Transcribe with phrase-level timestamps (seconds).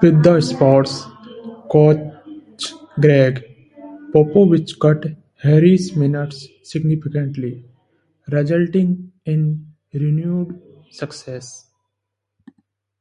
[0.00, 1.02] With the Spurs,
[1.70, 3.44] coach Gregg
[4.14, 5.04] Popovich cut
[5.42, 7.66] Horry's minutes significantly,
[8.32, 10.58] resulting in renewed
[10.90, 11.70] success.